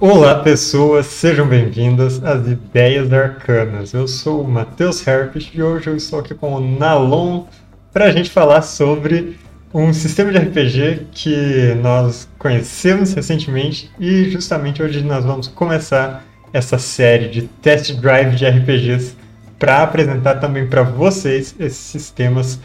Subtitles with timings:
[0.00, 3.92] Olá, pessoas, sejam bem-vindas às Ideias Arcanas.
[3.92, 7.46] Eu sou o Matheus Herpes e hoje eu estou aqui com o Nalon
[7.92, 9.36] para a gente falar sobre
[9.74, 16.78] um sistema de RPG que nós conhecemos recentemente e justamente hoje nós vamos começar essa
[16.78, 19.16] série de test drive de RPGs
[19.58, 22.60] para apresentar também para vocês esses sistemas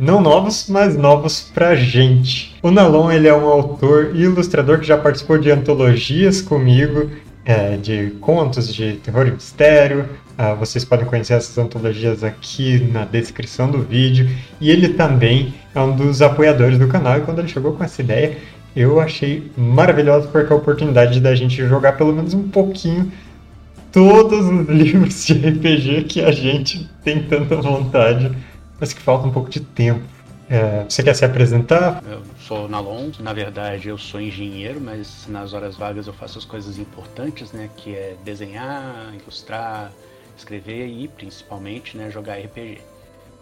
[0.00, 2.56] não novos, mas novos pra gente.
[2.62, 7.10] O Nalon ele é um autor e ilustrador que já participou de antologias comigo,
[7.44, 10.08] é, de contos de terror e mistério.
[10.38, 14.26] Ah, vocês podem conhecer essas antologias aqui na descrição do vídeo.
[14.58, 17.18] E ele também é um dos apoiadores do canal.
[17.18, 18.38] E quando ele chegou com essa ideia,
[18.74, 23.12] eu achei maravilhoso porque a oportunidade da gente jogar pelo menos um pouquinho
[23.92, 28.30] todos os livros de RPG que a gente tem tanta vontade
[28.80, 30.02] mas que falta um pouco de tempo.
[30.48, 32.02] É, você quer se apresentar?
[32.04, 36.44] Eu sou Nalon, na verdade eu sou engenheiro, mas nas horas vagas eu faço as
[36.44, 37.70] coisas importantes, né?
[37.76, 39.92] Que é desenhar, ilustrar,
[40.36, 42.80] escrever e principalmente né, jogar RPG.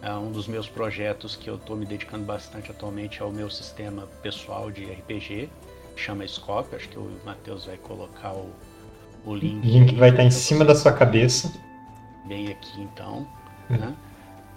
[0.01, 3.49] É um dos meus projetos que eu estou me dedicando bastante atualmente é o meu
[3.49, 5.49] sistema pessoal de RPG,
[5.95, 8.49] chama Scope, acho que o Matheus vai colocar o,
[9.25, 9.67] o link.
[9.67, 11.51] O link vai estar em cima da sua cabeça.
[12.27, 13.27] Bem aqui então.
[13.69, 13.77] É.
[13.77, 13.95] Né?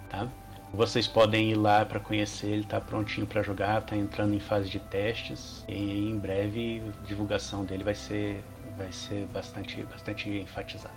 [0.09, 0.27] Tá?
[0.73, 4.67] Vocês podem ir lá para conhecer, ele está prontinho para jogar, está entrando em fase
[4.71, 8.43] de testes e em breve a divulgação dele vai ser,
[8.75, 10.95] vai ser bastante, bastante enfatizada.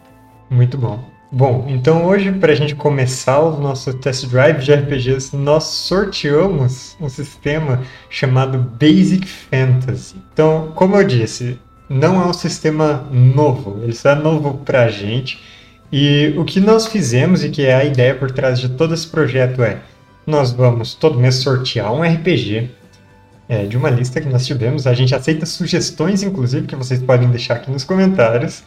[0.49, 1.05] Muito bom.
[1.31, 6.97] Bom, então hoje para a gente começar o nosso test drive de RPGs, nós sorteamos
[6.99, 10.15] um sistema chamado Basic Fantasy.
[10.33, 14.89] Então, como eu disse, não é um sistema novo, ele só é novo para a
[14.89, 15.56] gente
[15.93, 19.07] e o que nós fizemos e que é a ideia por trás de todo esse
[19.07, 19.79] projeto é:
[20.27, 22.71] nós vamos todo mês sortear um RPG
[23.49, 24.87] é, de uma lista que nós tivemos.
[24.87, 28.65] A gente aceita sugestões, inclusive, que vocês podem deixar aqui nos comentários.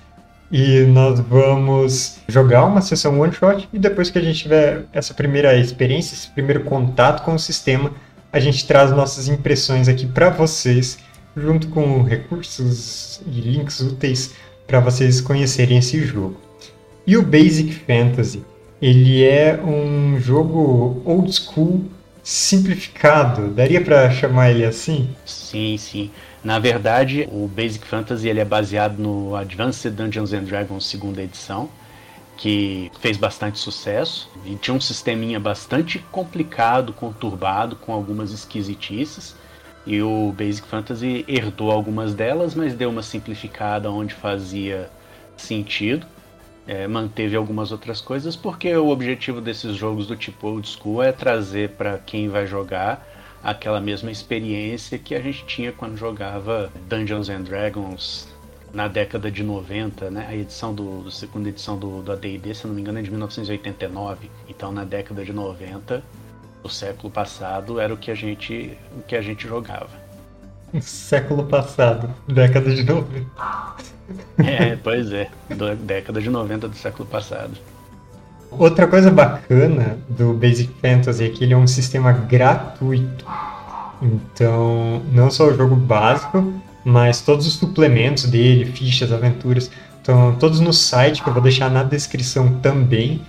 [0.51, 5.13] E nós vamos jogar uma sessão one shot e depois que a gente tiver essa
[5.13, 7.91] primeira experiência, esse primeiro contato com o sistema,
[8.33, 10.97] a gente traz nossas impressões aqui para vocês,
[11.37, 14.33] junto com recursos e links úteis
[14.65, 16.48] para vocês conhecerem esse jogo.
[17.09, 18.45] E o Basic Fantasy,
[18.79, 21.85] ele é um jogo old school
[22.21, 23.47] simplificado.
[23.47, 25.09] Daria para chamar ele assim?
[25.25, 26.11] Sim, sim.
[26.43, 31.67] Na verdade, o Basic Fantasy ele é baseado no Advanced Dungeons and Dragons segunda edição,
[32.37, 39.35] que fez bastante sucesso e tinha um sisteminha bastante complicado, conturbado, com algumas esquisitices.
[39.83, 44.91] E o Basic Fantasy herdou algumas delas, mas deu uma simplificada onde fazia
[45.35, 46.05] sentido
[46.69, 51.11] é, manteve algumas outras coisas, porque o objetivo desses jogos do tipo old school é
[51.11, 53.07] trazer para quem vai jogar
[53.43, 58.27] aquela mesma experiência que a gente tinha quando jogava Dungeons and Dragons
[58.71, 60.27] na década de 90, né?
[60.29, 63.09] A edição do, do segunda edição do, do AD&D, se não me engano, é de
[63.09, 64.29] 1989.
[64.47, 66.03] Então, na década de 90,
[66.61, 69.89] do século passado, era o que a gente, o que a gente jogava.
[70.79, 73.25] Século passado, década de 90.
[74.37, 77.51] É, pois é, da década de 90 do século passado.
[78.51, 83.25] Outra coisa bacana do Basic Fantasy é que ele é um sistema gratuito.
[84.01, 86.53] Então, não só o jogo básico,
[86.83, 91.69] mas todos os suplementos dele, fichas, aventuras, estão todos no site, que eu vou deixar
[91.69, 93.21] na descrição também,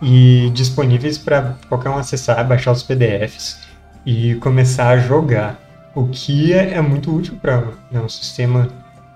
[0.00, 3.58] e disponíveis para qualquer um acessar, baixar os PDFs
[4.06, 5.60] e começar a jogar.
[5.94, 8.68] O que é, é muito útil para né, um sistema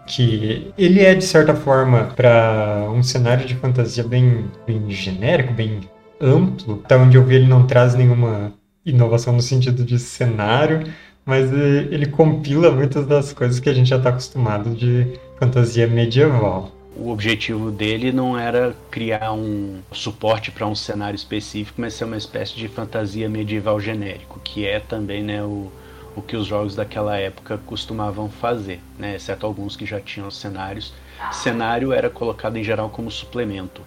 [0.07, 5.81] que ele é de certa forma para um cenário de fantasia bem, bem genérico, bem
[6.21, 8.53] amplo, até onde eu vi ele não traz nenhuma
[8.85, 10.83] inovação no sentido de cenário,
[11.25, 15.07] mas ele compila muitas das coisas que a gente já está acostumado de
[15.39, 16.71] fantasia medieval.
[16.95, 22.19] O objetivo dele não era criar um suporte para um cenário específico, mas ser uma
[22.19, 25.73] espécie de fantasia medieval genérico, que é também né, o,
[26.15, 29.17] o que os jogos daquela época costumavam fazer, né?
[29.17, 30.93] exceto alguns que já tinham cenários.
[31.31, 33.83] Cenário era colocado em geral como suplemento.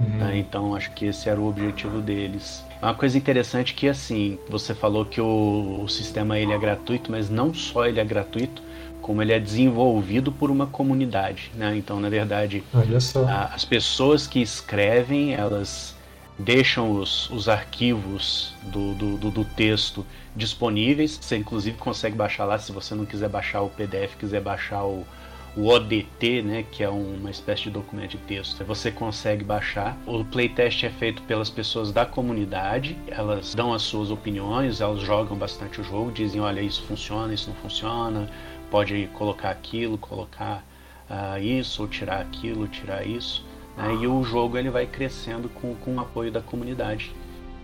[0.00, 0.18] Uhum.
[0.18, 0.38] Né?
[0.38, 2.64] Então acho que esse era o objetivo deles.
[2.82, 7.10] Uma coisa interessante é que assim, você falou que o, o sistema ele é gratuito,
[7.10, 8.62] mas não só ele é gratuito,
[9.00, 11.50] como ele é desenvolvido por uma comunidade.
[11.54, 11.76] Né?
[11.76, 12.64] Então, na verdade,
[13.28, 15.93] a, as pessoas que escrevem, elas
[16.38, 20.04] deixam os, os arquivos do, do, do, do texto
[20.34, 21.18] disponíveis.
[21.20, 25.06] Você inclusive consegue baixar lá se você não quiser baixar o PDF, quiser baixar o,
[25.56, 28.64] o ODT, né, que é uma espécie de documento de texto.
[28.64, 29.96] Você consegue baixar.
[30.06, 32.98] O playtest é feito pelas pessoas da comunidade.
[33.06, 37.48] Elas dão as suas opiniões, elas jogam bastante o jogo, dizem, olha, isso funciona, isso
[37.48, 38.28] não funciona,
[38.70, 40.64] pode colocar aquilo, colocar
[41.08, 43.44] uh, isso, ou tirar aquilo, tirar isso.
[43.76, 43.94] Né?
[43.94, 47.14] E o jogo ele vai crescendo com, com o apoio da comunidade,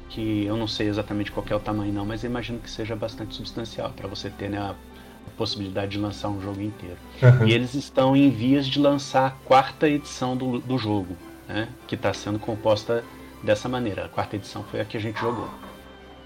[0.08, 3.34] que eu não sei exatamente qual é o tamanho não, mas imagino que seja bastante
[3.34, 6.96] substancial para você ter né, a, a, possibilidade de lançar um jogo inteiro.
[7.22, 7.46] Uhum.
[7.46, 11.16] E eles estão em vias de lançar a quarta edição do, do jogo,
[11.48, 11.68] né?
[11.86, 13.04] que está sendo composta
[13.42, 14.06] dessa maneira.
[14.06, 15.48] A quarta edição foi a que a gente jogou.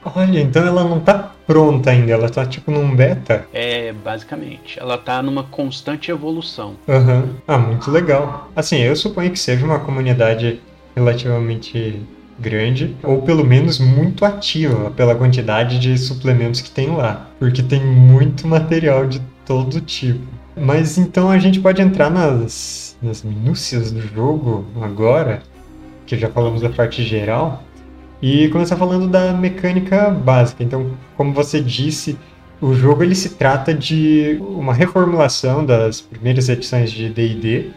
[0.05, 3.47] Olha, então ela não tá pronta ainda, ela tá tipo num beta?
[3.53, 4.79] É, basicamente.
[4.79, 6.75] Ela tá numa constante evolução.
[6.89, 7.23] Aham.
[7.23, 7.35] Uhum.
[7.47, 8.51] Ah, muito legal.
[8.55, 10.61] Assim, eu suponho que seja uma comunidade
[10.95, 12.01] relativamente
[12.39, 17.85] grande, ou pelo menos muito ativa pela quantidade de suplementos que tem lá, porque tem
[17.85, 20.27] muito material de todo tipo.
[20.57, 25.43] Mas então a gente pode entrar nas, nas minúcias do jogo agora,
[26.07, 27.63] que já falamos da parte geral.
[28.27, 30.65] E começar falando da mecânica básica.
[30.65, 32.19] Então, como você disse,
[32.59, 37.69] o jogo ele se trata de uma reformulação das primeiras edições de D&D.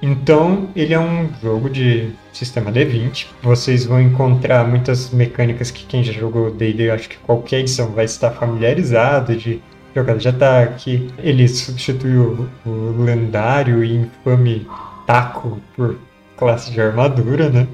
[0.00, 3.26] Então, ele é um jogo de sistema D20.
[3.42, 8.06] Vocês vão encontrar muitas mecânicas que quem já jogou D&D, acho que qualquer edição vai
[8.06, 9.60] estar familiarizado de
[9.94, 10.18] jogar.
[10.18, 11.10] Já está aqui.
[11.18, 14.66] Ele substituiu o lendário e infame
[15.06, 15.98] taco por
[16.38, 17.68] classe de armadura, né?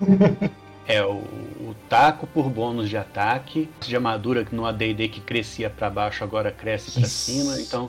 [0.86, 5.88] É, o, o, taco por bônus de ataque, de armadura no AD&D que crescia para
[5.88, 7.88] baixo agora cresce para cima, então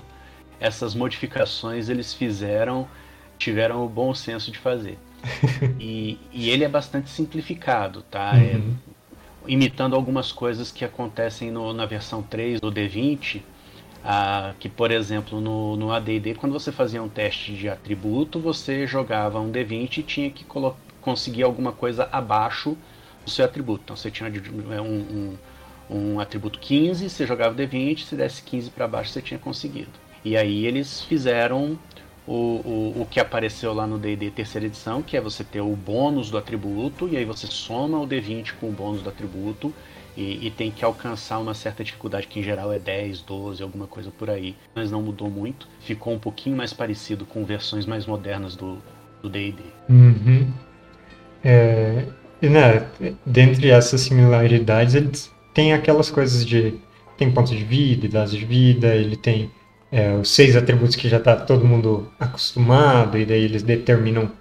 [0.59, 2.87] essas modificações eles fizeram,
[3.37, 4.99] tiveram o bom senso de fazer.
[5.79, 8.33] e, e, ele é bastante simplificado, tá?
[8.35, 8.75] É, uhum.
[8.89, 8.93] É,
[9.47, 13.41] imitando algumas coisas que acontecem no, na versão 3 do D20,
[14.03, 18.85] ah, que, por exemplo, no, no AD&D, quando você fazia um teste de atributo, você
[18.85, 20.43] jogava um D20 e tinha que
[21.03, 22.77] conseguir alguma coisa abaixo
[23.23, 23.81] do seu atributo.
[23.83, 25.37] Então você tinha é, um,
[25.89, 29.39] um, um atributo 15, você jogava o D20, se desse 15 para baixo você tinha
[29.39, 29.91] conseguido.
[30.23, 31.77] E aí eles fizeram
[32.25, 35.75] o, o, o que apareceu lá no D&D terceira edição, que é você ter o
[35.75, 39.73] bônus do atributo, e aí você soma o D20 com o bônus do atributo,
[40.15, 43.87] e, e, tem que alcançar uma certa dificuldade, que em geral é 10, 12, alguma
[43.87, 44.55] coisa por aí.
[44.75, 48.77] Mas não mudou muito, ficou um pouquinho mais parecido com versões mais modernas do
[49.23, 49.63] D&D.
[49.89, 50.53] Uhum.
[51.43, 52.05] É,
[52.41, 52.85] e, né,
[53.25, 55.11] dentre essas similaridades, ele
[55.53, 56.75] tem aquelas coisas de...
[57.17, 59.51] Tem pontos de vida, idades de vida, ele tem
[59.91, 64.31] é, os seis atributos que já está todo mundo acostumado, e daí eles determinam...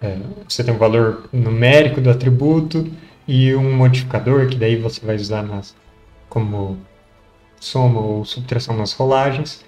[0.00, 0.16] É,
[0.48, 2.88] você tem um valor numérico do atributo
[3.26, 5.74] e um modificador que daí você vai usar nas,
[6.28, 6.78] como
[7.60, 9.64] soma ou subtração nas rolagens.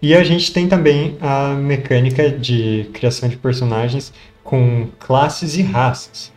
[0.00, 6.32] E a gente tem também a mecânica de criação de personagens com classes e raças.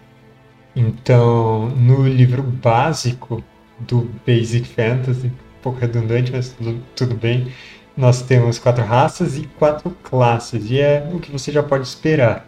[0.75, 3.44] Então, no livro básico
[3.80, 7.48] do Basic Fantasy, um pouco redundante, mas tudo, tudo bem,
[7.96, 12.46] nós temos quatro raças e quatro classes, e é o que você já pode esperar.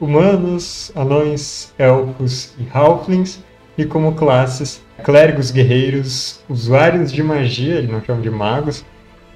[0.00, 3.42] Humanos, anões, elfos e halflings,
[3.76, 8.84] e como classes, clérigos, guerreiros, usuários de magia, ele não chama de magos,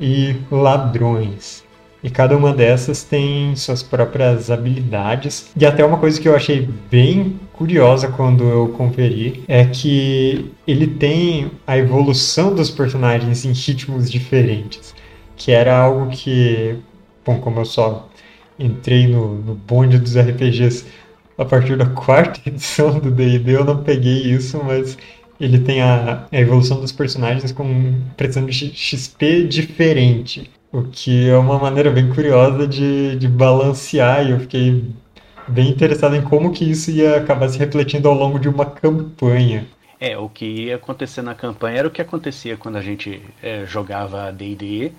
[0.01, 1.65] e ladrões.
[2.02, 5.50] E cada uma dessas tem suas próprias habilidades.
[5.56, 10.87] E até uma coisa que eu achei bem curiosa quando eu conferi é que ele
[10.87, 14.94] tem a evolução dos personagens em ritmos diferentes.
[15.37, 16.76] Que era algo que,
[17.25, 18.08] bom, como eu só
[18.58, 20.87] entrei no, no bonde dos RPGs
[21.37, 24.97] a partir da quarta edição do D&D, eu não peguei isso, mas
[25.40, 30.50] ele tem a, a evolução dos personagens com pressão de XP diferente.
[30.73, 34.85] O que é uma maneira bem curiosa de, de balancear, e eu fiquei
[35.49, 39.67] bem interessado em como que isso ia acabar se refletindo ao longo de uma campanha.
[39.99, 43.67] É, o que ia acontecer na campanha era o que acontecia quando a gente é,
[43.67, 44.93] jogava D&D,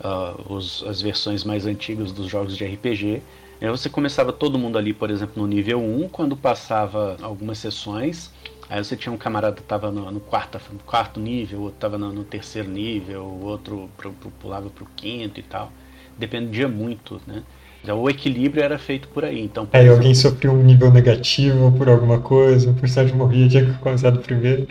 [0.00, 3.22] uh, as versões mais antigas dos jogos de RPG.
[3.70, 8.28] Você começava todo mundo ali, por exemplo, no nível 1, quando passava algumas sessões,
[8.72, 11.98] Aí você tinha um camarada que estava no, no, quarto, no quarto nível, outro estava
[11.98, 15.70] no, no, terceiro nível, o outro pro, pro, pulava para o quinto e tal.
[16.16, 17.42] Dependia muito, né?
[17.84, 19.42] Então, o equilíbrio era feito por aí.
[19.42, 23.46] Então, por aí exemplo, alguém sofreu um nível negativo por alguma coisa, o personagem morria,
[23.46, 24.66] tinha que começar do primeiro.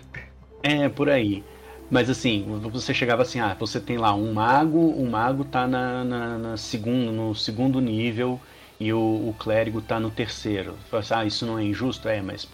[0.64, 1.44] É, por aí.
[1.88, 6.04] Mas assim, você chegava assim, ah, você tem lá um mago, o mago tá na,
[6.04, 8.40] na, na segundo, no segundo nível
[8.80, 10.72] e o, o clérigo tá no terceiro.
[10.72, 12.10] Você fala assim, ah, isso não é injusto?
[12.10, 12.48] É, mas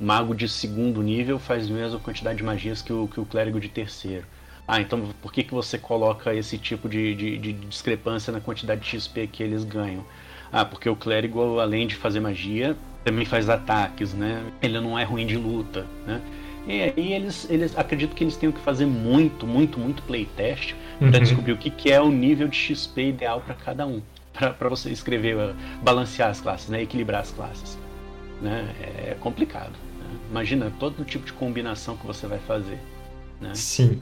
[0.00, 3.60] mago de segundo nível faz a mesma quantidade de magias que o, que o clérigo
[3.60, 4.26] de terceiro.
[4.66, 8.80] Ah, então por que, que você coloca esse tipo de, de, de discrepância na quantidade
[8.80, 10.04] de XP que eles ganham?
[10.52, 14.42] Ah, porque o clérigo, além de fazer magia, também faz ataques, né?
[14.62, 16.20] Ele não é ruim de luta, né?
[16.66, 21.06] E aí eles, eles acredito que eles tenham que fazer muito, muito, muito playtest para
[21.06, 21.18] uhum.
[21.20, 24.02] descobrir o que, que é o nível de XP ideal para cada um.
[24.32, 26.82] para você escrever, balancear as classes, né?
[26.82, 27.78] equilibrar as classes.
[28.40, 28.68] Né?
[29.06, 29.72] É complicado.
[30.30, 32.78] Imagina todo tipo de combinação que você vai fazer.
[33.40, 33.50] Né?
[33.54, 34.00] Sim.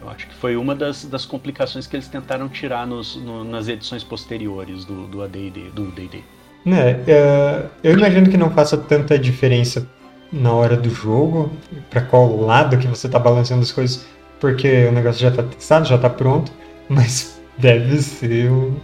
[0.00, 3.68] Eu acho que foi uma das, das complicações que eles tentaram tirar nos, no, nas
[3.68, 6.22] edições posteriores do, do AD&D, do D&D.
[6.64, 9.86] Né, é, eu imagino que não faça tanta diferença
[10.32, 11.50] na hora do jogo,
[11.88, 14.06] para qual lado que você tá balanceando as coisas,
[14.38, 16.52] porque o negócio já tá testado, já tá pronto,
[16.88, 18.76] mas deve ser um,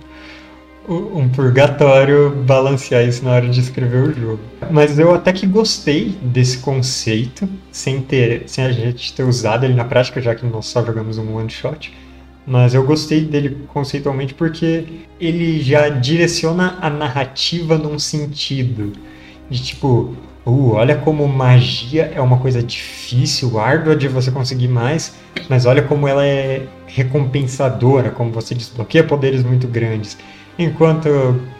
[0.88, 4.40] um purgatório balancear isso na hora de escrever o jogo.
[4.70, 9.74] Mas eu até que gostei desse conceito, sem, ter, sem a gente ter usado ele
[9.74, 11.92] na prática, já que nós só jogamos um one shot.
[12.46, 14.84] Mas eu gostei dele conceitualmente porque
[15.20, 18.92] ele já direciona a narrativa num sentido.
[19.50, 20.14] De tipo,
[20.44, 25.16] uh, olha como magia é uma coisa difícil, árdua de você conseguir mais,
[25.48, 30.16] mas olha como ela é recompensadora, como você desbloqueia poderes muito grandes.
[30.58, 31.08] Enquanto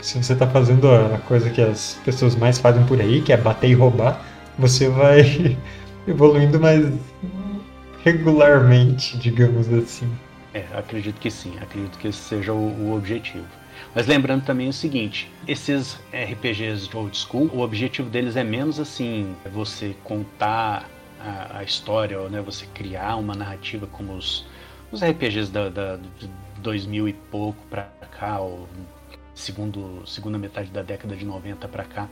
[0.00, 3.37] se você está fazendo a coisa que as pessoas mais fazem por aí, que é
[3.37, 4.25] bater e roubar,
[4.59, 5.57] você vai
[6.09, 6.93] evoluindo mais
[8.03, 10.11] regularmente, digamos assim.
[10.55, 13.45] É, acredito que sim, acredito que esse seja o, o, objetivo.
[13.95, 18.81] Mas lembrando também o seguinte, esses RPGs de old school, o objetivo deles é menos
[18.81, 20.88] assim, você contar
[21.21, 24.47] a, a história, ou, né, você criar uma narrativa como os,
[24.91, 25.99] os RPGs da, da,
[26.61, 27.85] 2000 e pouco para
[28.19, 28.69] cá, ou
[29.35, 32.09] segundo, segunda metade da década de 90 para cá,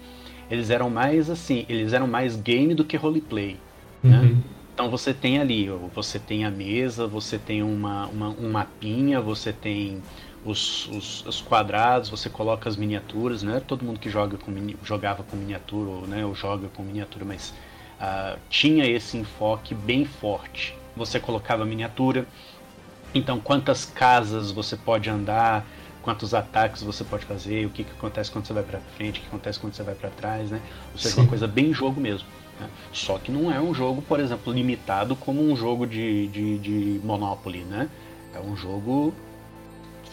[0.51, 3.57] eles eram mais assim, eles eram mais game do que roleplay,
[4.03, 4.19] né?
[4.19, 4.35] uhum.
[4.35, 4.43] né?
[4.75, 9.53] Então você tem ali, você tem a mesa, você tem uma, uma um mapinha, você
[9.53, 10.03] tem
[10.45, 13.63] os, os, os, quadrados, você coloca as miniaturas, né?
[13.65, 17.55] Todo mundo que joga com, jogava com miniatura, ou, né, ou joga com miniatura, mas
[18.01, 20.77] uh, tinha esse enfoque bem forte.
[20.97, 22.27] Você colocava miniatura,
[23.15, 25.65] então quantas casas você pode andar,
[26.03, 29.23] quantos ataques você pode fazer, o que, que acontece quando você vai para frente, o
[29.23, 30.61] que acontece quando você vai para trás, né?
[30.93, 31.21] Ou seja, Sim.
[31.23, 32.29] uma coisa bem jogo mesmo.
[32.61, 32.69] Né?
[32.93, 37.01] Só que não é um jogo, por exemplo, limitado como um jogo de, de, de
[37.03, 37.89] Monopoly, né?
[38.35, 39.15] É um jogo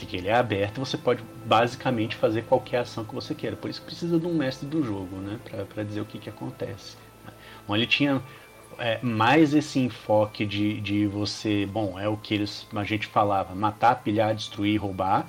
[0.05, 3.55] que ele é aberto e você pode basicamente fazer qualquer ação que você queira.
[3.55, 5.37] Por isso precisa de um mestre do jogo, né?
[5.71, 6.97] Para dizer o que, que acontece.
[7.67, 8.21] Bom, ele tinha
[8.77, 13.53] é, mais esse enfoque de, de você, bom, é o que eles, a gente falava,
[13.55, 15.27] matar, pilhar, destruir, roubar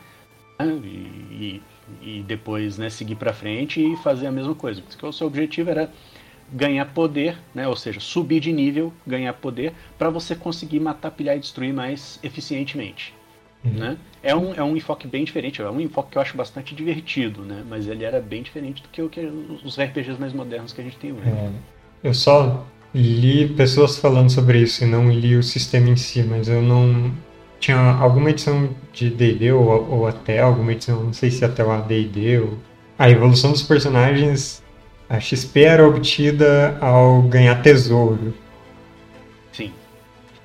[0.59, 0.67] né?
[0.85, 1.63] e,
[2.01, 4.83] e, depois né, seguir para frente e fazer a mesma coisa.
[4.83, 5.91] Porque o seu objetivo era
[6.53, 7.67] ganhar poder, né?
[7.67, 12.19] ou seja, subir de nível, ganhar poder, para você conseguir matar, pilhar e destruir mais
[12.23, 13.15] eficientemente.
[13.65, 13.73] Uhum.
[13.73, 13.97] Né?
[14.23, 17.43] É, um, é um enfoque bem diferente, é um enfoque que eu acho bastante divertido,
[17.43, 17.65] né?
[17.69, 20.85] mas ele era bem diferente do que, o que os RPGs mais modernos que a
[20.85, 21.29] gente tem hoje.
[21.29, 21.51] É,
[22.03, 26.49] eu só li pessoas falando sobre isso e não li o sistema em si, mas
[26.49, 27.13] eu não
[27.59, 31.71] tinha alguma edição de D&D ou, ou, até alguma edição, não sei se até o
[31.71, 32.59] AD&D ou...
[32.99, 34.63] A evolução dos personagens,
[35.09, 38.35] a XP era obtida ao ganhar tesouro.
[39.53, 39.73] Sim.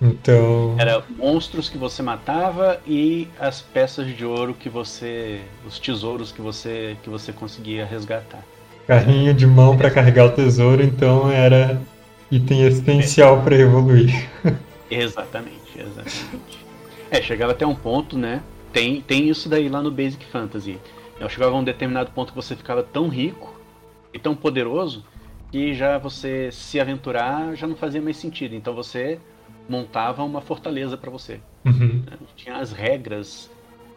[0.01, 0.75] Então...
[0.77, 5.41] Era monstros que você matava e as peças de ouro que você...
[5.67, 8.43] os tesouros que você, que você conseguia resgatar.
[8.87, 11.81] Carrinho de mão para carregar o tesouro, então era
[12.31, 13.43] item essencial é.
[13.43, 14.29] para evoluir.
[14.89, 16.65] Exatamente, exatamente.
[17.11, 18.41] É, chegava até um ponto, né?
[18.71, 20.79] Tem, tem isso daí lá no Basic Fantasy.
[21.19, 23.59] Eu chegava a um determinado ponto que você ficava tão rico
[24.13, 25.03] e tão poderoso
[25.51, 28.55] que já você se aventurar já não fazia mais sentido.
[28.55, 29.19] Então você
[29.67, 31.39] montava uma fortaleza para você.
[31.65, 32.03] Uhum.
[32.35, 33.49] Tinha as regras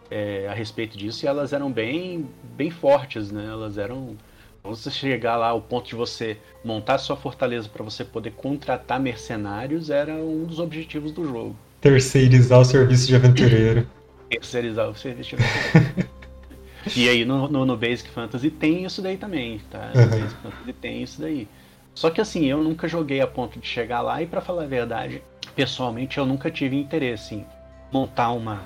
[0.09, 3.45] é, a respeito disso e elas eram bem, bem fortes, né?
[3.45, 4.17] Elas eram
[4.63, 9.89] você chegar lá ao ponto de você montar sua fortaleza para você poder contratar mercenários
[9.89, 11.55] era um dos objetivos do jogo.
[11.79, 13.87] Terceirizar o serviço de aventureiro.
[14.29, 16.09] Terceirizar o serviço de aventureiro.
[16.95, 19.91] e aí no, no, no, Basic Fantasy tem isso daí também, tá?
[19.95, 20.09] No uhum.
[20.09, 21.47] Basic Fantasy tem isso daí.
[21.95, 24.67] Só que assim, eu nunca joguei a ponto de chegar lá e para falar a
[24.67, 25.21] verdade,
[25.55, 27.45] pessoalmente eu nunca tive interesse em
[27.91, 28.61] montar uma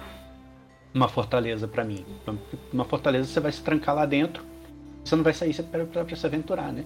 [0.94, 2.06] uma fortaleza para mim.
[2.72, 4.46] Uma fortaleza você vai se trancar lá dentro,
[5.06, 6.84] você não vai sair para se aventurar, né?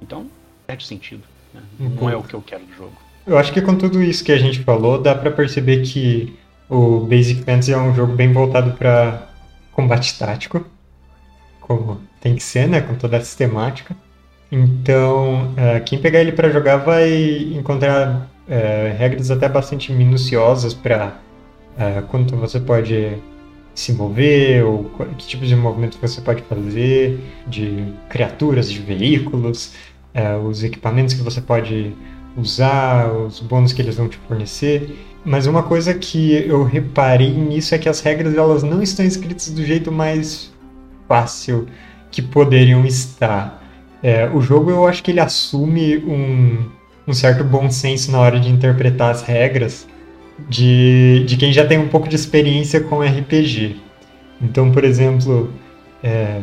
[0.00, 0.26] Então,
[0.66, 1.22] perde sentido.
[1.52, 1.60] Né?
[1.78, 2.92] Não é o que eu quero do jogo.
[3.26, 6.36] Eu acho que com tudo isso que a gente falou, dá para perceber que
[6.68, 9.28] o Basic Fantasy é um jogo bem voltado para
[9.72, 10.64] combate tático,
[11.60, 13.94] como tem que ser, né, com toda a sistemática.
[14.50, 17.12] Então, uh, quem pegar ele para jogar vai
[17.54, 21.18] encontrar uh, regras até bastante minuciosas para
[21.78, 23.16] uh, é, quanto você pode
[23.74, 29.72] se mover, ou que tipo de movimento você pode fazer, de criaturas, de veículos,
[30.46, 31.94] os equipamentos que você pode
[32.36, 34.96] usar, os bônus que eles vão te fornecer.
[35.24, 39.50] Mas uma coisa que eu reparei nisso é que as regras elas não estão escritas
[39.50, 40.52] do jeito mais
[41.06, 41.66] fácil
[42.10, 43.62] que poderiam estar.
[44.02, 46.70] É, o jogo eu acho que ele assume um,
[47.06, 49.86] um certo bom senso na hora de interpretar as regras
[50.48, 53.76] de, de quem já tem um pouco de experiência com RPG.
[54.40, 55.52] Então, por exemplo,
[56.02, 56.40] é,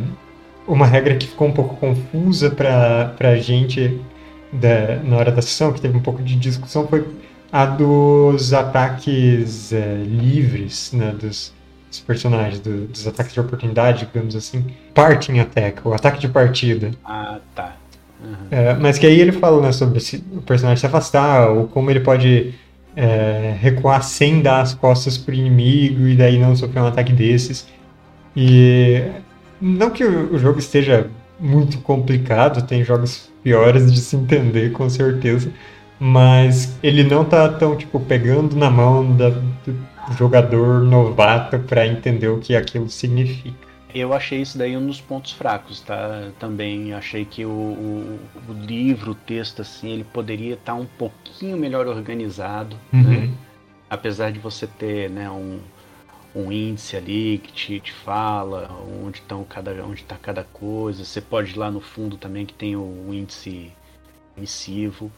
[0.67, 3.99] uma regra que ficou um pouco confusa para a gente
[4.51, 7.05] da, na hora da sessão, que teve um pouco de discussão, foi
[7.51, 11.53] a dos ataques é, livres, né, dos,
[11.89, 14.65] dos personagens, do, dos ataques de oportunidade, digamos assim.
[14.93, 16.91] Parting attack, o ataque de partida.
[17.03, 17.75] Ah, tá.
[18.21, 18.47] Uhum.
[18.49, 21.89] É, mas que aí ele fala né, sobre se o personagem se afastar, ou como
[21.89, 22.53] ele pode
[22.97, 27.67] é, recuar sem dar as costas pro inimigo e daí não sofrer um ataque desses.
[28.35, 29.03] E
[29.61, 31.07] não que o jogo esteja
[31.39, 35.51] muito complicado, tem jogos piores de se entender, com certeza,
[35.99, 39.77] mas ele não tá tão, tipo, pegando na mão da, do
[40.17, 43.66] jogador novato para entender o que aquilo significa.
[43.93, 46.31] Eu achei isso daí um dos pontos fracos, tá?
[46.39, 51.57] Também achei que o, o, o livro, o texto, assim, ele poderia estar um pouquinho
[51.57, 53.03] melhor organizado, uhum.
[53.03, 53.33] né?
[53.89, 55.59] Apesar de você ter, né, um,
[56.35, 58.69] um índice ali que te, te fala
[59.03, 61.03] onde estão cada onde está cada coisa.
[61.03, 63.71] Você pode ir lá no fundo também que tem o, índice
[64.37, 65.11] emissivo,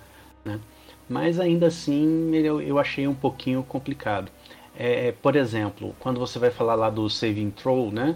[0.46, 0.60] né?
[1.10, 4.32] Mas ainda assim eu, eu achei um pouquinho complicado.
[4.78, 8.16] É, por exemplo, quando você vai falar lá do saving throw, né?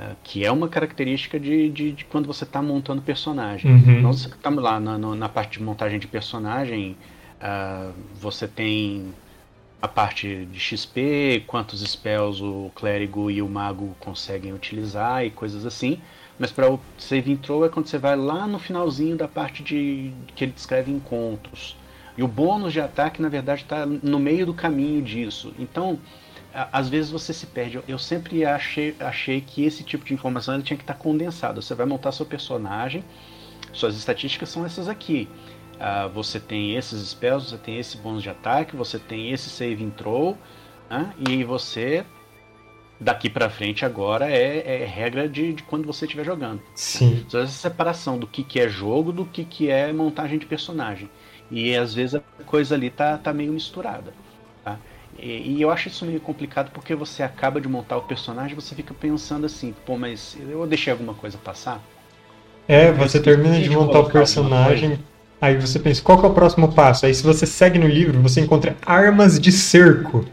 [0.00, 3.70] Uh, que é uma característica de, de, de quando você está montando personagem.
[3.70, 4.00] Uhum.
[4.00, 6.96] Nós estamos lá na, na, parte de montagem de personagem,
[7.36, 9.12] uh, você tem
[9.82, 15.66] a parte de XP, quantos spells o clérigo e o mago conseguem utilizar e coisas
[15.66, 16.00] assim.
[16.38, 20.14] Mas para o save throw é quando você vai lá no finalzinho da parte de
[20.34, 21.76] que ele descreve encontros.
[22.16, 25.52] E o bônus de ataque, na verdade, está no meio do caminho disso.
[25.58, 25.98] Então,
[26.54, 27.80] às vezes você se perde.
[27.86, 31.62] Eu sempre achei, achei que esse tipo de informação tinha que estar condensado.
[31.62, 33.04] Você vai montar seu personagem,
[33.72, 35.28] suas estatísticas são essas aqui.
[35.76, 39.90] Uh, você tem esses spells, você tem esse bônus de ataque, você tem esse save
[39.96, 40.36] throw,
[40.90, 41.12] né?
[41.26, 42.04] e você
[43.00, 46.60] daqui para frente agora é, é regra de, de, quando você estiver jogando.
[46.74, 47.24] Sim.
[47.26, 51.08] Então, essa separação do que, que é jogo do que, que é montagem de personagem.
[51.50, 54.12] E às vezes a coisa ali tá, tá meio misturada.
[55.22, 58.74] E, e, eu acho isso meio complicado porque você acaba de montar o personagem você
[58.74, 61.82] fica pensando assim, pô, mas eu deixei alguma coisa passar?
[62.66, 64.98] É, você termina de montar o personagem
[65.40, 67.06] Aí você pensa, qual que é o próximo passo?
[67.06, 70.26] Aí se você segue no livro, você encontra armas de cerco.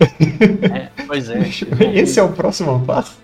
[0.00, 1.38] É, pois é.
[1.94, 3.16] Esse é o próximo passo?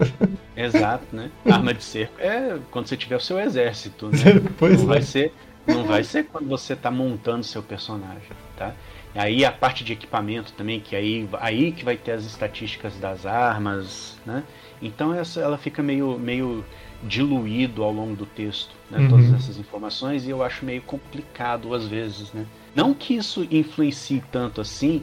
[0.56, 1.30] Exato, né?
[1.50, 4.40] Arma de cerco é quando você tiver o seu exército, né?
[4.56, 4.94] Pois não é.
[4.94, 5.32] vai ser,
[5.66, 8.72] não vai ser quando você está montando seu personagem, tá?
[9.14, 13.24] Aí a parte de equipamento também, que aí, aí que vai ter as estatísticas das
[13.24, 14.42] armas, né?
[14.82, 16.64] Então essa, ela fica meio, meio
[17.02, 19.08] diluído ao longo do texto, né, uhum.
[19.08, 22.32] todas essas informações, e eu acho meio complicado às vezes.
[22.32, 22.44] Né?
[22.74, 25.02] Não que isso influencie tanto assim,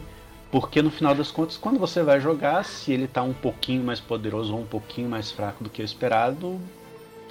[0.52, 4.00] porque no final das contas, quando você vai jogar, se ele está um pouquinho mais
[4.00, 6.60] poderoso ou um pouquinho mais fraco do que o esperado,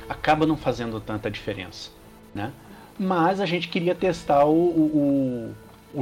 [0.09, 1.91] acaba não fazendo tanta diferença.
[2.35, 2.53] Né?
[2.99, 5.55] Mas a gente queria testar o, o, o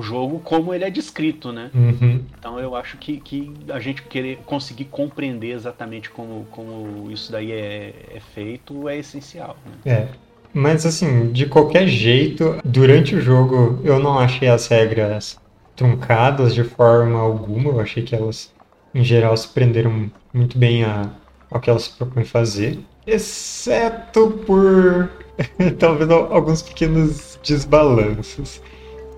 [0.03, 1.71] jogo como ele é descrito, né?
[1.75, 2.23] Uhum.
[2.39, 7.53] Então eu acho que, que a gente querer conseguir compreender exatamente como, como isso daí
[7.53, 9.57] é, é feito é essencial.
[9.65, 9.93] Né?
[9.93, 10.09] É.
[10.53, 15.39] Mas assim, de qualquer jeito, durante o jogo eu não achei as regras
[15.77, 17.71] truncadas de forma alguma.
[17.71, 18.53] Eu achei que elas,
[18.95, 21.11] em geral, se prenderam muito bem a,
[21.51, 22.79] ao que elas se propõem fazer.
[23.07, 25.11] Exceto por
[25.79, 28.61] talvez alguns pequenos desbalanços.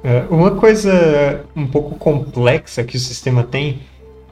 [0.02, 3.80] É, uma coisa um pouco complexa que o sistema tem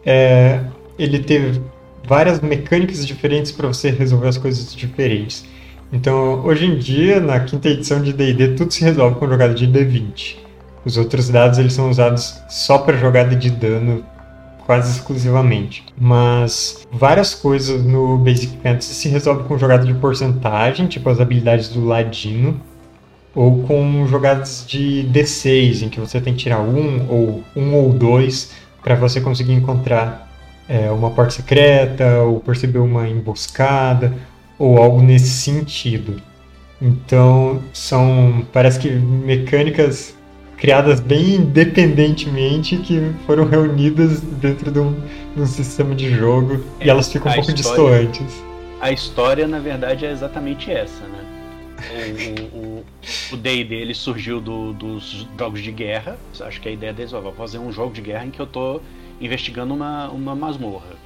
[0.05, 0.61] é
[0.99, 1.61] ele ter
[2.07, 5.45] várias mecânicas diferentes para você resolver as coisas diferentes.
[5.93, 9.67] Então, hoje em dia, na quinta edição de D&D, tudo se resolve com jogada de
[9.67, 10.37] D20.
[10.85, 14.05] Os outros dados eles são usados só para jogada de dano
[14.69, 15.85] quase exclusivamente.
[15.99, 21.71] Mas várias coisas no Basic Fantasy se resolvem com jogada de porcentagem, tipo as habilidades
[21.71, 22.61] do ladino,
[23.39, 27.93] ou com jogadas de D6, em que você tem que tirar um ou um ou
[27.93, 28.51] dois
[28.83, 30.29] para você conseguir encontrar
[30.69, 34.13] é, uma porta secreta ou perceber uma emboscada
[34.59, 36.21] ou algo nesse sentido.
[36.83, 40.17] Então são parece que mecânicas
[40.57, 44.97] criadas bem independentemente que foram reunidas dentro de um,
[45.37, 48.43] de um sistema de jogo é, e elas ficam um pouco história, distantes.
[48.81, 51.38] A história, na verdade, é exatamente essa, né?
[53.33, 56.19] O D&D ele surgiu do, dos jogos de guerra.
[56.41, 58.47] Acho que a ideia deles, ó, vou fazer um jogo de guerra em que eu
[58.47, 58.81] tô
[59.21, 60.97] investigando uma, uma masmorra.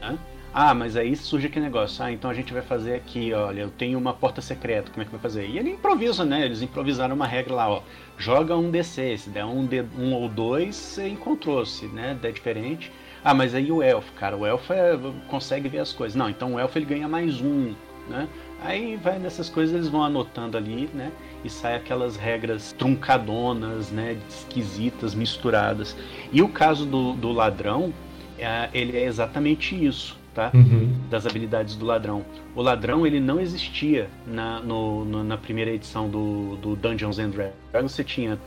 [0.00, 0.18] Né?
[0.54, 2.04] Ah, mas aí surge aquele negócio.
[2.04, 5.04] Ah, então a gente vai fazer aqui, olha, eu tenho uma porta secreta, como é
[5.06, 5.46] que vai fazer?
[5.46, 6.44] E ele improvisa, né?
[6.44, 7.82] Eles improvisaram uma regra lá, ó.
[8.18, 11.64] Joga um DC, se der um, D, um ou dois, você encontrou.
[11.64, 12.92] Se né, der diferente.
[13.24, 16.14] Ah, mas aí o elfo, cara, o elfo é, consegue ver as coisas.
[16.14, 17.72] Não, então o elfo ele ganha mais um,
[18.08, 18.28] né?
[18.64, 21.10] Aí vai nessas coisas, eles vão anotando ali, né?
[21.44, 24.16] E sai aquelas regras truncadonas, né?
[24.28, 25.96] Esquisitas, misturadas.
[26.32, 27.92] E o caso do, do ladrão,
[28.38, 30.50] é, ele é exatamente isso tá?
[30.54, 30.92] Uhum.
[31.10, 32.24] Das habilidades do ladrão.
[32.54, 37.30] O ladrão ele não existia na, no, no, na primeira edição do, do Dungeons and
[37.30, 37.92] Dragons.
[37.92, 38.38] Você tinha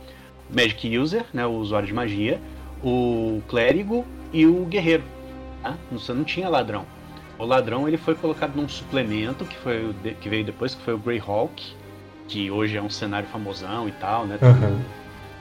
[0.50, 2.40] Magic User, né, o usuário de magia,
[2.82, 5.04] o clérigo e o guerreiro.
[5.62, 5.76] Tá?
[5.92, 6.84] Você não tinha ladrão.
[7.38, 10.98] O ladrão ele foi colocado num suplemento que foi que veio depois, que foi o
[10.98, 11.74] Greyhawk,
[12.28, 14.38] que hoje é um cenário famosão e tal, né?
[14.42, 14.80] Uhum.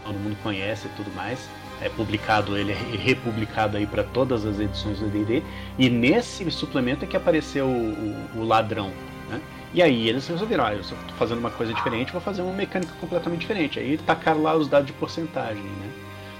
[0.03, 1.49] Todo mundo conhece e tudo mais
[1.81, 5.43] é publicado, ele é republicado aí para todas as edições do D&D,
[5.77, 8.91] e nesse suplemento é que apareceu o, o, o ladrão,
[9.29, 9.41] né?
[9.73, 12.93] E aí eles resolveram, ah, eu estou fazendo uma coisa diferente, vou fazer uma mecânica
[13.01, 13.77] completamente diferente.
[13.77, 15.91] Aí tacaram lá os dados de porcentagem, né?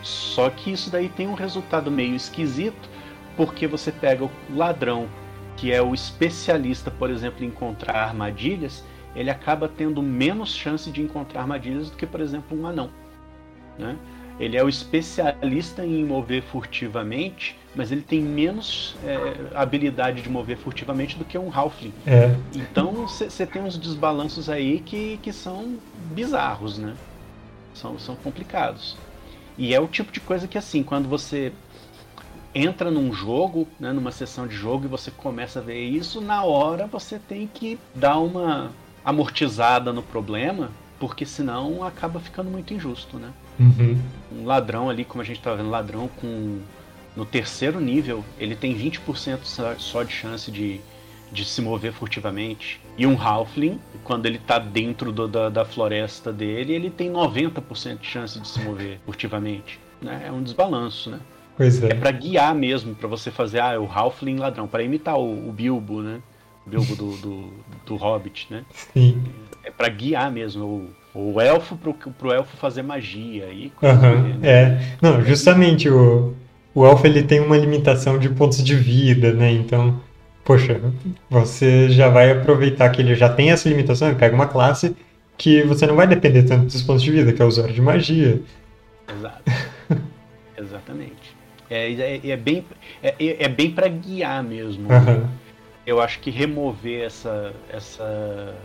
[0.01, 2.89] Só que isso daí tem um resultado meio esquisito,
[3.35, 5.09] porque você pega o ladrão,
[5.57, 8.83] que é o especialista, por exemplo, em encontrar armadilhas,
[9.15, 12.89] ele acaba tendo menos chance de encontrar armadilhas do que, por exemplo, um anão,
[13.77, 13.97] né?
[14.37, 20.57] Ele é o especialista em mover furtivamente, mas ele tem menos é, habilidade de mover
[20.57, 21.93] furtivamente do que um Halfling.
[22.05, 22.35] É.
[22.53, 25.77] Então você tem uns desbalanços aí que, que são
[26.11, 26.95] bizarros, né?
[27.73, 28.97] São, são complicados.
[29.57, 31.53] E é o tipo de coisa que, assim, quando você
[32.55, 36.43] entra num jogo, né, numa sessão de jogo, e você começa a ver isso, na
[36.43, 38.71] hora você tem que dar uma
[39.03, 43.29] amortizada no problema, porque senão acaba ficando muito injusto, né?
[43.59, 43.99] Uhum.
[44.31, 46.61] Um ladrão ali, como a gente estava vendo, ladrão com
[47.15, 50.81] no terceiro nível, ele tem 20% só de chance de,
[51.31, 52.81] de se mover furtivamente.
[52.97, 57.99] E um Halfling, quando ele está dentro do, da, da floresta dele, ele tem 90%
[57.99, 59.79] de chance de se mover furtivamente.
[60.01, 60.25] Né?
[60.27, 61.19] É um desbalanço, né?
[61.57, 61.87] Pois é.
[61.87, 65.51] É pra guiar mesmo, para você fazer, ah, o Halfling ladrão, para imitar o, o,
[65.51, 66.19] Bilbo, né?
[66.65, 67.53] O Bilbo do, do,
[67.85, 68.63] do Hobbit, né?
[68.93, 69.23] Sim.
[69.63, 73.45] É para guiar mesmo o o elfo pro, pro elfo fazer magia.
[73.45, 74.77] E uhum, é.
[75.01, 76.33] Não, justamente o,
[76.73, 79.49] o elfo ele tem uma limitação de pontos de vida, né?
[79.49, 79.97] Então,
[80.43, 80.81] poxa,
[81.29, 84.93] você já vai aproveitar que ele já tem essa limitação, ele pega uma classe
[85.37, 87.81] que você não vai depender tanto dos pontos de vida, que é o usuário de
[87.81, 88.41] magia.
[89.07, 89.43] Exato.
[90.57, 91.24] Exatamente.
[91.75, 92.65] É, é, é, bem,
[93.03, 94.87] é, é bem para guiar mesmo.
[94.89, 95.27] Uhum.
[95.85, 98.55] Eu acho que remover essa, essa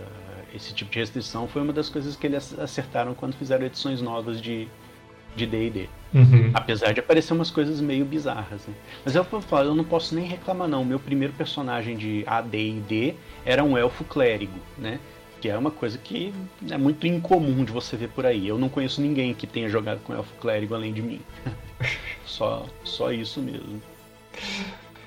[0.54, 4.40] esse tipo de restrição foi uma das coisas que eles acertaram quando fizeram edições novas
[4.40, 4.68] de
[5.34, 5.88] de D&D.
[6.12, 6.50] Uhum.
[6.52, 8.66] Apesar de aparecer umas coisas meio bizarras.
[8.66, 8.74] Né?
[9.04, 10.84] Mas eu falo, eu não posso nem reclamar não.
[10.84, 14.98] Meu primeiro personagem de AD&D era um elfo clérigo, né?
[15.40, 16.34] Que é uma coisa que
[16.68, 18.46] é muito incomum de você ver por aí.
[18.46, 21.20] Eu não conheço ninguém que tenha jogado com elfo clérigo além de mim.
[22.24, 23.80] só, só isso mesmo.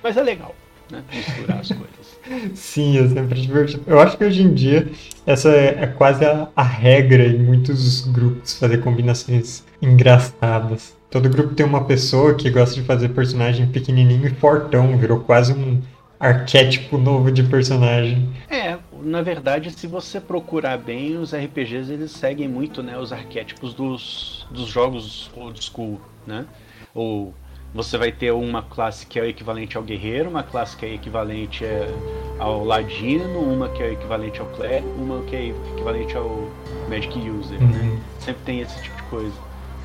[0.01, 0.55] Mas é legal
[0.93, 1.03] né?
[1.11, 2.19] Misturar as coisas.
[2.55, 3.83] Sim, é sempre divertido.
[3.87, 4.89] Eu acho que hoje em dia
[5.25, 10.95] essa é, é quase a, a, regra em muitos grupos, fazer combinações engraçadas.
[11.09, 15.53] Todo grupo tem uma pessoa que gosta de fazer personagem pequenininho e fortão, virou quase
[15.53, 15.81] um
[16.19, 18.29] arquétipo novo de personagem.
[18.49, 23.73] É, na verdade, se você procurar bem, os RPGs eles seguem muito, né, os arquétipos
[23.73, 26.45] dos, dos jogos old school, né?
[26.93, 27.33] Ou
[27.73, 30.93] você vai ter uma classe que é o equivalente ao guerreiro, uma classe que é
[30.93, 31.89] equivalente é,
[32.37, 36.47] ao ladino, uma que é equivalente ao clérigo, uma que é equivalente ao
[36.87, 37.65] magic user, né?
[37.65, 37.95] uhum.
[37.95, 38.01] né?
[38.19, 39.33] Sempre tem esse tipo de coisa.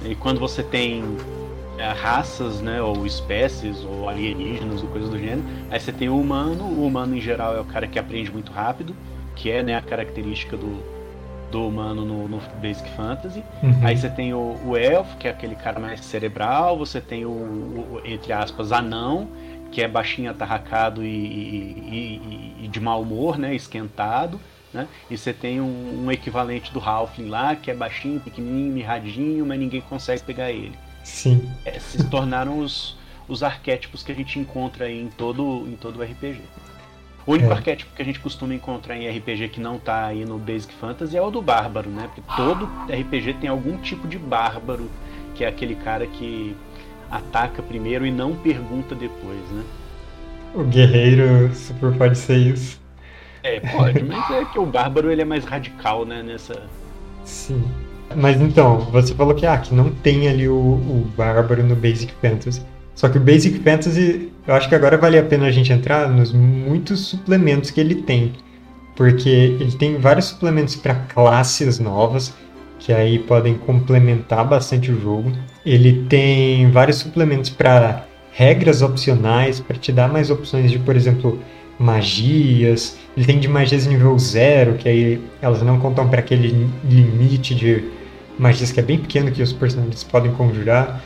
[0.04, 1.02] E quando você tem
[1.78, 6.20] é, raças, né, ou espécies, ou alienígenas, ou coisas do gênero, aí você tem o
[6.20, 8.94] humano, o humano em geral é o cara que aprende muito rápido,
[9.34, 10.82] que é né, a característica do,
[11.50, 13.42] do humano no, no Basic Fantasy.
[13.62, 13.80] Uhum.
[13.82, 17.30] Aí você tem o, o, elfo, que é aquele cara mais cerebral, você tem o,
[17.30, 19.28] o entre aspas, anão,
[19.70, 23.54] que é baixinho, atarracado e, e, e, e, de mau humor, né?
[23.54, 24.40] Esquentado.
[24.72, 24.86] Né?
[25.10, 29.58] E você tem um, um, equivalente do Halfling lá, que é baixinho, pequenininho, mirradinho, mas
[29.58, 30.74] ninguém consegue pegar ele.
[31.02, 31.50] Sim.
[31.64, 32.94] É, se tornaram os,
[33.26, 36.42] os arquétipos que a gente encontra em todo, em todo o RPG.
[37.28, 37.52] O único é.
[37.52, 41.14] arquétipo que a gente costuma encontrar em RPG que não tá aí no Basic Fantasy
[41.14, 42.08] é o do bárbaro, né?
[42.14, 44.88] Porque todo RPG tem algum tipo de bárbaro,
[45.34, 46.56] que é aquele cara que
[47.10, 49.62] ataca primeiro e não pergunta depois, né?
[50.54, 52.80] O guerreiro super pode ser isso.
[53.42, 56.62] É, pode, mas é que o bárbaro ele é mais radical, né, nessa...
[57.24, 57.62] Sim.
[58.16, 62.10] Mas então, você falou que, ah, que não tem ali o, o bárbaro no Basic
[62.22, 62.62] Fantasy.
[62.94, 66.08] Só que o Basic Fantasy Eu acho que agora vale a pena a gente entrar
[66.08, 68.32] nos muitos suplementos que ele tem.
[68.96, 72.32] Porque ele tem vários suplementos para classes novas,
[72.78, 75.30] que aí podem complementar bastante o jogo.
[75.66, 81.38] Ele tem vários suplementos para regras opcionais, para te dar mais opções de, por exemplo,
[81.78, 82.96] magias.
[83.14, 87.84] Ele tem de magias nível zero, que aí elas não contam para aquele limite de
[88.38, 91.04] magias que é bem pequeno que os personagens podem conjurar.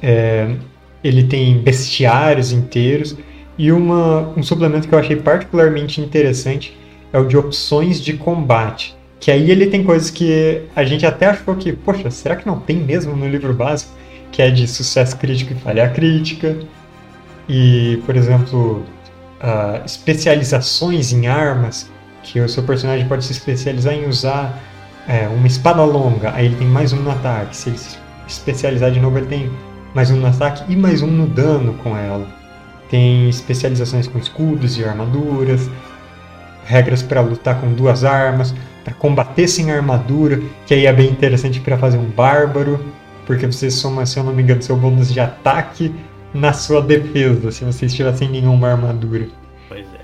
[0.00, 0.54] É,
[1.04, 3.14] ele tem bestiários inteiros.
[3.56, 6.76] E uma, um suplemento que eu achei particularmente interessante
[7.12, 8.96] é o de opções de combate.
[9.20, 12.58] Que aí ele tem coisas que a gente até achou que, poxa, será que não
[12.58, 13.92] tem mesmo no livro básico?
[14.32, 16.56] Que é de sucesso crítico e falha crítica.
[17.48, 18.84] E, por exemplo,
[19.40, 21.88] uh, especializações em armas,
[22.22, 24.58] que o seu personagem pode se especializar em usar
[25.06, 27.56] é, uma espada longa, aí ele tem mais um no ataque.
[27.56, 29.50] Se ele se especializar de novo, ele tem
[29.94, 32.26] mais um no ataque e mais um no dano com ela.
[32.90, 35.70] Tem especializações com escudos e armaduras,
[36.64, 38.52] regras para lutar com duas armas,
[38.82, 42.84] para combater sem armadura, que aí é bem interessante para fazer um bárbaro,
[43.24, 45.94] porque você soma, se eu não me engano, seu bônus de ataque
[46.34, 49.28] na sua defesa, se você estiver sem nenhuma armadura.
[49.68, 50.03] Pois é.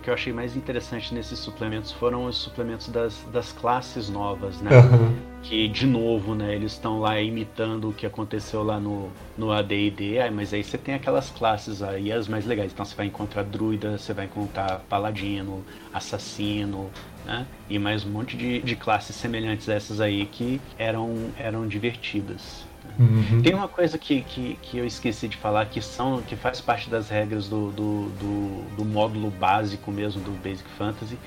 [0.00, 4.58] O que eu achei mais interessante nesses suplementos foram os suplementos das, das classes novas,
[4.62, 4.70] né?
[4.70, 5.14] Uhum.
[5.42, 10.30] Que, de novo, né, eles estão lá imitando o que aconteceu lá no, no AD&D,
[10.32, 12.72] mas aí você tem aquelas classes aí, as mais legais.
[12.72, 16.90] Então você vai encontrar druida, você vai encontrar paladino, assassino,
[17.26, 17.46] né?
[17.68, 22.69] E mais um monte de, de classes semelhantes a essas aí que eram, eram divertidas.
[22.98, 23.40] Uhum.
[23.42, 26.90] Tem uma coisa que, que, que, eu esqueci de falar que são que faz parte
[26.90, 31.18] das regras do, do, do, do módulo básico mesmo do Basic Fantasy,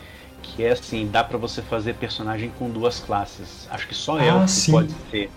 [0.41, 3.67] que é assim, dá para você fazer personagem com duas classes.
[3.71, 5.31] Acho que só ah, elfo pode ser.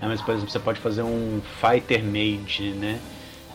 [0.00, 3.00] É, mas, por exemplo, você pode fazer um Fighter Mage, né?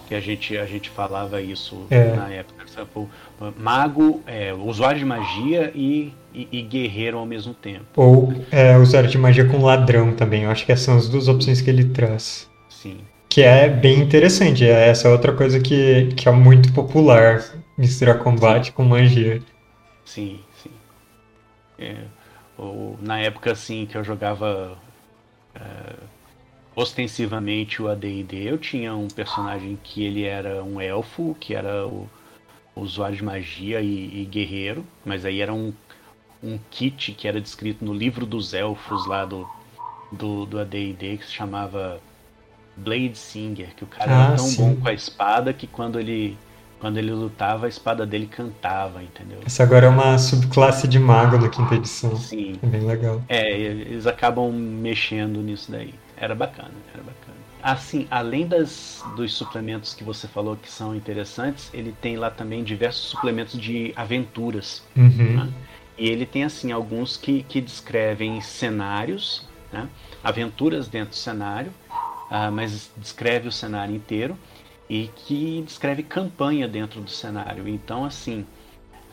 [0.08, 2.16] Que a gente, a gente falava isso é.
[2.16, 2.63] na época.
[3.58, 7.86] Mago, é, usuário de magia e e, e guerreiro ao mesmo tempo.
[7.96, 10.44] Ou é, usuário de magia com ladrão também.
[10.44, 12.50] Eu acho que essas são as duas opções que ele traz.
[12.68, 12.98] Sim.
[13.30, 14.66] Que é bem interessante.
[14.66, 17.44] É essa outra coisa que, que é muito popular.
[17.78, 19.42] Misturar combate com magia.
[20.06, 20.72] Sim, sim.
[21.78, 21.96] É,
[22.58, 24.78] ou, na época assim que eu jogava
[25.56, 25.60] é,
[26.76, 32.08] ostensivamente o AD&D, eu tinha um personagem que ele era um elfo, que era o
[32.76, 35.74] usuário de magia e, e, guerreiro, mas aí era um
[36.44, 39.48] um kit que era descrito no livro dos elfos lá do,
[40.12, 42.02] do, do AD&D que se chamava
[42.76, 44.62] Blade Singer, que o cara ah, era tão sim.
[44.62, 46.38] bom com a espada que quando ele
[46.80, 49.40] quando ele lutava a espada dele cantava, entendeu?
[49.46, 52.14] Essa agora é uma subclasse de mago da quinta edição.
[52.18, 52.60] Sim.
[52.62, 53.22] É bem legal.
[53.30, 55.94] É, eles acabam mexendo nisso daí.
[56.18, 57.33] Era bacana, era bacana.
[57.64, 62.62] Assim, além das, dos suplementos que você falou que são interessantes, ele tem lá também
[62.62, 64.84] diversos suplementos de aventuras.
[64.98, 65.38] Uhum.
[65.38, 65.54] Né?
[65.98, 69.88] E ele tem assim alguns que, que descrevem cenários, né?
[70.22, 71.72] aventuras dentro do cenário,
[72.30, 74.38] uh, mas descreve o cenário inteiro
[74.90, 77.66] e que descreve campanha dentro do cenário.
[77.70, 78.46] Então, assim,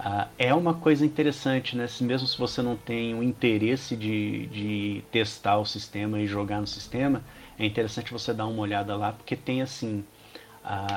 [0.01, 1.87] uh, é uma coisa interessante, né?
[2.01, 6.67] mesmo se você não tem o interesse de, de testar o sistema e jogar no
[6.67, 7.23] sistema,
[7.61, 10.05] é interessante você dar uma olhada lá, porque tem assim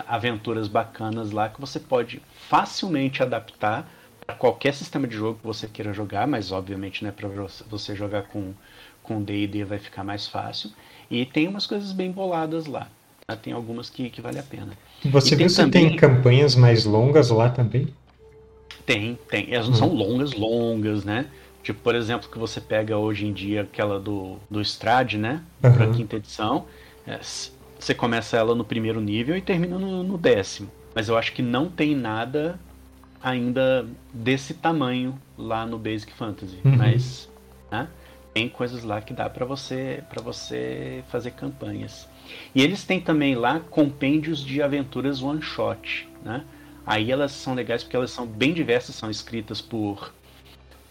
[0.07, 3.89] aventuras bacanas lá que você pode facilmente adaptar
[4.25, 7.29] para qualquer sistema de jogo que você queira jogar, mas obviamente né, para
[7.69, 8.53] você jogar com
[9.01, 10.71] com D&D vai ficar mais fácil.
[11.11, 12.87] E tem umas coisas bem boladas lá.
[13.27, 13.35] Tá?
[13.35, 14.71] Tem algumas que, que vale a pena.
[15.05, 15.89] Você viu se também...
[15.89, 17.89] tem campanhas mais longas lá também?
[18.85, 19.53] Tem, tem.
[19.53, 19.77] Elas não hum.
[19.77, 21.27] são longas, longas, né?
[21.63, 25.41] Tipo, por exemplo, que você pega hoje em dia aquela do, do Strad, né?
[25.63, 25.73] Uhum.
[25.73, 26.65] Pra quinta edição.
[27.07, 27.19] É,
[27.79, 30.69] você começa ela no primeiro nível e termina no, no décimo.
[30.93, 32.59] Mas eu acho que não tem nada
[33.21, 36.75] ainda desse tamanho lá no Basic Fantasy, uhum.
[36.75, 37.29] mas
[37.71, 37.87] né,
[38.33, 42.07] tem coisas lá que dá para você para você fazer campanhas.
[42.53, 46.43] E eles têm também lá compêndios de aventuras one shot, né?
[46.85, 50.13] Aí elas são legais porque elas são bem diversas, são escritas por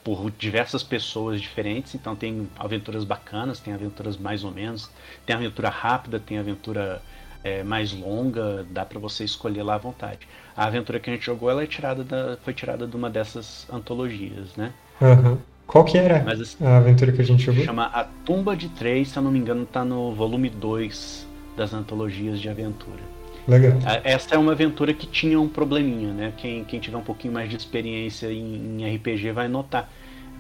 [0.05, 4.91] por diversas pessoas diferentes, então tem aventuras bacanas, tem aventuras mais ou menos,
[5.25, 7.01] tem aventura rápida, tem aventura
[7.45, 10.21] é, mais longa, dá para você escolher lá à vontade.
[10.57, 13.67] A aventura que a gente jogou, ela é tirada da, foi tirada de uma dessas
[13.73, 14.73] antologias, né?
[15.01, 15.39] Uhum.
[15.67, 17.65] Qual que era Mas, assim, a aventura que a gente jogou?
[17.65, 21.73] Chama A Tumba de Três, se eu não me engano, tá no volume 2 das
[21.73, 23.01] antologias de aventura.
[23.47, 23.73] Legal.
[24.05, 26.33] Essa é uma aventura que tinha um probleminha, né?
[26.37, 29.91] Quem, quem tiver um pouquinho mais de experiência em, em RPG vai notar.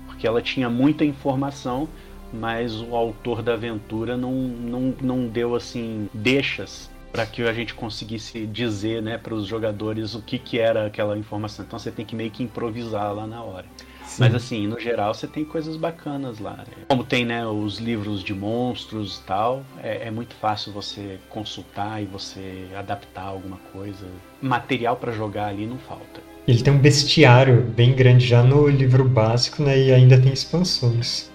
[0.06, 1.88] Porque ela tinha muita informação,
[2.32, 7.74] mas o autor da aventura não, não, não deu assim deixas para que a gente
[7.74, 11.64] conseguisse dizer né, para os jogadores o que, que era aquela informação.
[11.64, 13.66] Então você tem que meio que improvisar lá na hora.
[14.04, 14.20] Sim.
[14.20, 16.56] Mas assim, no geral você tem coisas bacanas lá.
[16.56, 16.84] Né?
[16.88, 22.02] Como tem né, os livros de monstros e tal, é, é muito fácil você consultar
[22.02, 24.06] e você adaptar alguma coisa.
[24.40, 26.20] Material para jogar ali não falta.
[26.46, 29.78] Ele tem um bestiário bem grande já no livro básico, né?
[29.78, 31.31] E ainda tem expansões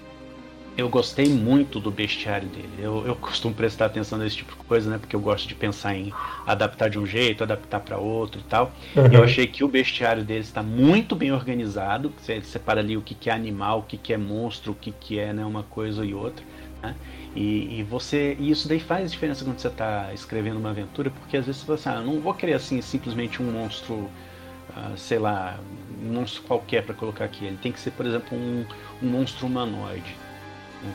[0.78, 2.70] eu gostei muito do bestiário dele.
[2.78, 4.96] Eu, eu costumo prestar atenção nesse tipo de coisa, né?
[4.96, 6.12] Porque eu gosto de pensar em
[6.46, 8.70] adaptar de um jeito, adaptar para outro e tal.
[8.94, 9.08] Uhum.
[9.12, 12.12] Eu achei que o bestiário dele está muito bem organizado.
[12.16, 14.92] Você separa ali o que, que é animal, o que, que é monstro, o que,
[14.92, 16.44] que é né, uma coisa e outra.
[16.80, 16.94] Né?
[17.34, 21.36] E, e, você e isso daí faz diferença quando você está escrevendo uma aventura, porque
[21.36, 24.96] às vezes você fala assim, ah, eu não vou querer assim simplesmente um monstro, uh,
[24.96, 25.58] sei lá,
[26.00, 27.44] um monstro qualquer para colocar aqui.
[27.44, 28.64] Ele tem que ser, por exemplo, um,
[29.02, 30.27] um monstro humanoide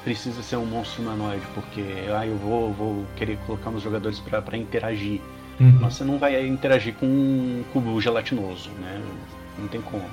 [0.03, 1.83] precisa ser um monstro humanoide, porque
[2.15, 5.21] ah, eu vou, vou querer colocar meus jogadores para interagir.
[5.59, 5.77] Uhum.
[5.81, 9.01] Mas você não vai interagir com um cubo gelatinoso, né?
[9.57, 10.05] Não tem como.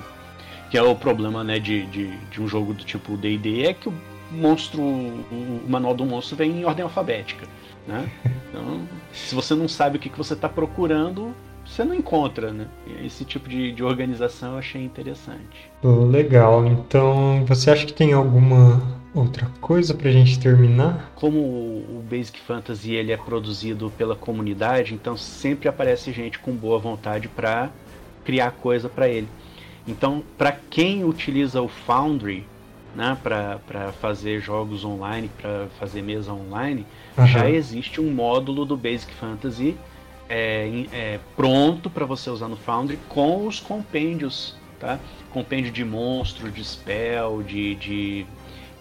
[0.69, 3.89] Que é o problema né, de, de, de um jogo do tipo D&D, é que
[3.89, 3.93] o
[4.31, 7.47] monstro, o manual do monstro vem em ordem alfabética.
[7.87, 8.09] Né?
[8.51, 8.81] Então,
[9.13, 11.33] se você não sabe o que, que você está procurando,
[11.65, 12.67] você não encontra, né?
[13.01, 15.71] Esse tipo de, de organização eu achei interessante.
[15.81, 16.65] Legal.
[16.65, 21.11] Então, você acha que tem alguma outra coisa pra gente terminar?
[21.15, 26.79] Como o Basic Fantasy ele é produzido pela comunidade, então sempre aparece gente com boa
[26.79, 27.69] vontade para
[28.23, 29.27] criar coisa para ele.
[29.87, 32.45] Então, para quem utiliza o Foundry,
[32.95, 36.85] né, para fazer jogos online, para fazer mesa online,
[37.17, 37.25] uhum.
[37.25, 39.75] já existe um módulo do Basic Fantasy
[40.29, 44.97] é, é, pronto para você usar no Foundry com os compêndios, tá?
[45.29, 48.25] Compêndio de monstro, de spell, de, de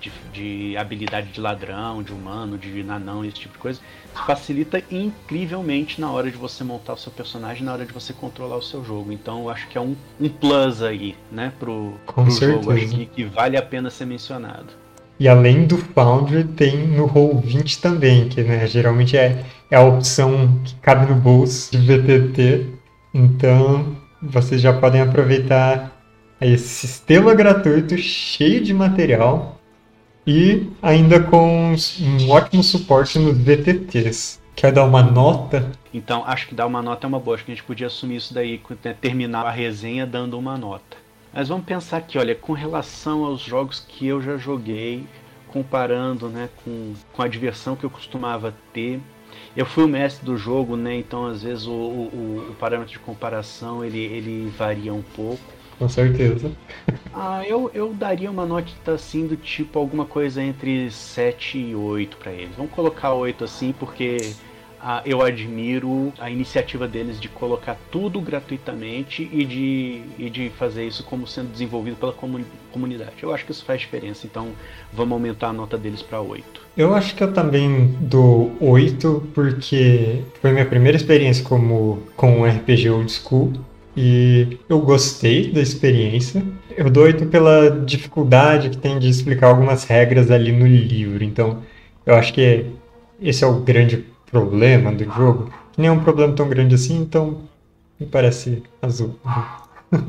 [0.00, 3.80] de, de, habilidade de ladrão, de humano, de nanão, esse tipo de coisa,
[4.26, 8.56] facilita incrivelmente na hora de você montar o seu personagem, na hora de você controlar
[8.56, 9.12] o seu jogo.
[9.12, 12.72] Então eu acho que é um, um plus aí, né, pro, pro jogo.
[12.72, 14.68] Acho que, que, vale a pena ser mencionado.
[15.18, 20.58] E além do Foundry, tem no Roll20 também, que né, geralmente é, é a opção
[20.64, 22.66] que cabe no bolso de VTT.
[23.12, 26.00] Então vocês já podem aproveitar
[26.40, 29.59] esse sistema gratuito cheio de material
[30.30, 34.40] e ainda com um ótimo suporte nos VTTs.
[34.54, 35.72] Quer dar uma nota?
[35.92, 37.34] Então, acho que dar uma nota é uma boa.
[37.34, 40.96] Acho que a gente podia assumir isso daí, né, terminar a resenha dando uma nota.
[41.32, 45.04] Mas vamos pensar aqui, olha, com relação aos jogos que eu já joguei,
[45.48, 49.00] comparando né, com, com a diversão que eu costumava ter.
[49.56, 50.94] Eu fui o mestre do jogo, né?
[50.94, 55.59] Então às vezes o, o, o parâmetro de comparação ele, ele varia um pouco.
[55.80, 56.52] Com certeza.
[57.14, 62.18] Ah, eu, eu daria uma nota assim do tipo alguma coisa entre 7 e 8
[62.18, 62.54] para eles.
[62.54, 64.34] Vamos colocar 8 assim porque
[64.78, 70.86] ah, eu admiro a iniciativa deles de colocar tudo gratuitamente e de, e de fazer
[70.86, 73.14] isso como sendo desenvolvido pela comuni comunidade.
[73.22, 74.48] Eu acho que isso faz diferença, então
[74.92, 76.44] vamos aumentar a nota deles para 8.
[76.76, 82.44] Eu acho que eu também dou 8 porque foi minha primeira experiência como com um
[82.44, 83.52] RPG old school
[84.02, 86.42] e eu gostei da experiência.
[86.74, 91.22] Eu dou pela dificuldade que tem de explicar algumas regras ali no livro.
[91.22, 91.58] Então,
[92.06, 92.64] eu acho que
[93.20, 95.52] esse é o grande problema do jogo.
[95.72, 97.42] Que nem é um problema tão grande assim, então
[97.98, 99.16] me parece azul.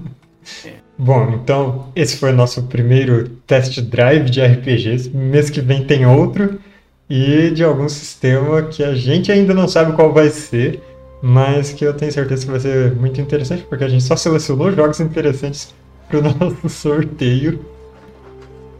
[0.98, 5.10] Bom, então esse foi o nosso primeiro test drive de RPGs.
[5.10, 6.62] Mês que vem tem outro
[7.10, 10.82] e de algum sistema que a gente ainda não sabe qual vai ser
[11.22, 14.72] mas que eu tenho certeza que vai ser muito interessante, porque a gente só selecionou
[14.72, 15.74] jogos interessantes
[16.08, 17.64] para o nosso sorteio.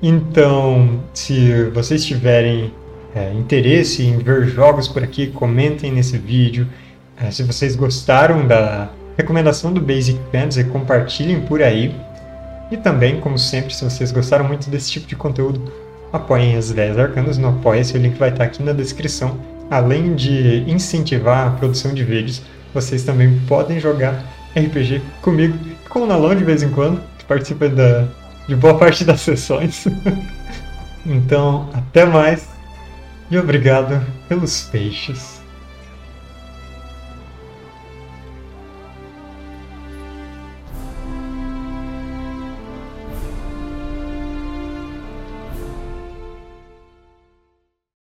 [0.02, 2.74] Então, se vocês tiverem
[3.14, 6.68] é, interesse em ver jogos por aqui, comentem nesse vídeo.
[7.16, 11.96] É, se vocês gostaram da recomendação do Basic Fantasy, compartilhem por aí.
[12.72, 15.72] E também, como sempre, se vocês gostaram muito desse tipo de conteúdo,
[16.12, 19.38] apoiem as ideias arcanas no Apoia-se, o link vai estar aqui na descrição
[19.72, 22.42] além de incentivar a produção de vídeos,
[22.74, 24.22] vocês também podem jogar
[24.54, 28.06] RPG comigo, com o Nalon de vez em quando, que participa da,
[28.50, 29.86] de boa parte das sessões.
[31.06, 32.50] então, até mais
[33.32, 35.41] e obrigado pelos peixes.